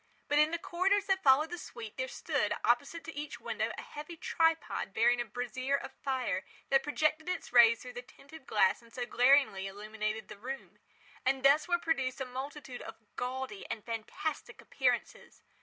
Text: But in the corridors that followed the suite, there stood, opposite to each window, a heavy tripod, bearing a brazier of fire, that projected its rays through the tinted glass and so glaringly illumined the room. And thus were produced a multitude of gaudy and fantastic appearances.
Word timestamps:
But 0.27 0.39
in 0.39 0.49
the 0.49 0.57
corridors 0.57 1.05
that 1.05 1.21
followed 1.21 1.51
the 1.51 1.59
suite, 1.59 1.95
there 1.95 2.07
stood, 2.07 2.55
opposite 2.65 3.03
to 3.03 3.15
each 3.15 3.39
window, 3.39 3.71
a 3.77 3.83
heavy 3.83 4.17
tripod, 4.17 4.95
bearing 4.95 5.21
a 5.21 5.25
brazier 5.25 5.75
of 5.75 5.91
fire, 5.91 6.43
that 6.71 6.81
projected 6.81 7.29
its 7.29 7.53
rays 7.53 7.83
through 7.83 7.93
the 7.93 8.01
tinted 8.01 8.47
glass 8.47 8.81
and 8.81 8.91
so 8.91 9.05
glaringly 9.05 9.67
illumined 9.67 10.27
the 10.27 10.39
room. 10.39 10.79
And 11.23 11.43
thus 11.45 11.67
were 11.67 11.77
produced 11.77 12.19
a 12.19 12.25
multitude 12.25 12.81
of 12.81 12.95
gaudy 13.15 13.67
and 13.69 13.85
fantastic 13.85 14.59
appearances. 14.59 15.43